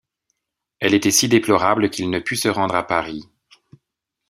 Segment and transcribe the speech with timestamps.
[0.79, 3.29] Elle était si déplorable qu'il ne put se rendre à Paris.